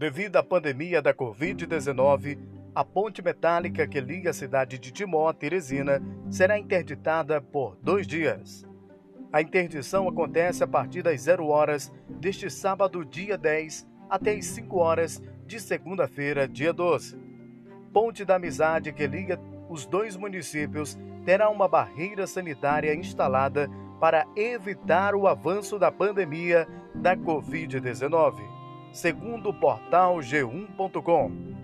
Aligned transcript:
Devido 0.00 0.36
à 0.36 0.42
pandemia 0.42 1.02
da 1.02 1.12
Covid-19, 1.12 2.38
a 2.74 2.82
ponte 2.82 3.20
metálica 3.20 3.86
que 3.86 4.00
liga 4.00 4.30
a 4.30 4.32
cidade 4.32 4.78
de 4.78 4.90
Timó 4.90 5.28
a 5.28 5.34
Teresina 5.34 6.00
será 6.30 6.58
interditada 6.58 7.38
por 7.38 7.76
dois 7.82 8.06
dias. 8.06 8.66
A 9.30 9.42
interdição 9.42 10.08
acontece 10.08 10.64
a 10.64 10.66
partir 10.66 11.02
das 11.02 11.20
0 11.20 11.46
horas 11.48 11.92
deste 12.08 12.48
sábado, 12.48 13.04
dia 13.04 13.36
10, 13.36 13.86
até 14.08 14.32
as 14.32 14.46
5 14.46 14.74
horas 14.78 15.22
de 15.44 15.60
segunda-feira, 15.60 16.48
dia 16.48 16.72
12. 16.72 17.18
Ponte 17.92 18.24
da 18.24 18.36
Amizade 18.36 18.94
que 18.94 19.06
liga 19.06 19.38
os 19.68 19.84
dois 19.84 20.16
municípios 20.16 20.98
terá 21.26 21.50
uma 21.50 21.68
barreira 21.68 22.26
sanitária 22.26 22.94
instalada 22.94 23.68
para 24.00 24.26
evitar 24.34 25.14
o 25.14 25.28
avanço 25.28 25.78
da 25.78 25.92
pandemia 25.92 26.66
da 26.94 27.14
Covid-19, 27.14 28.59
segundo 28.92 29.50
o 29.50 29.54
portal 29.54 30.16
G1.com. 30.16 31.59